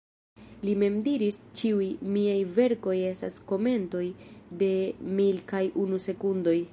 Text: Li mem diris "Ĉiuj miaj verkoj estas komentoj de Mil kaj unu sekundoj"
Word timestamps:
Li 0.67 0.71
mem 0.83 0.95
diris 1.07 1.35
"Ĉiuj 1.59 1.89
miaj 2.15 2.39
verkoj 2.55 2.97
estas 3.11 3.37
komentoj 3.53 4.03
de 4.63 4.73
Mil 5.19 5.41
kaj 5.53 5.65
unu 5.87 6.05
sekundoj" 6.11 6.59